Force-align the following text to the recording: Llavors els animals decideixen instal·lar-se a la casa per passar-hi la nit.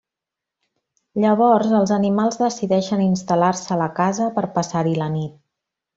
Llavors 1.25 1.75
els 1.81 1.93
animals 1.99 2.39
decideixen 2.45 3.05
instal·lar-se 3.07 3.73
a 3.77 3.81
la 3.83 3.91
casa 4.01 4.31
per 4.39 4.47
passar-hi 4.57 5.01
la 5.03 5.13
nit. 5.21 5.41